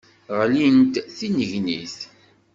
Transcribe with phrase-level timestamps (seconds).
[0.39, 1.97] Ɣlint d tinnegnit.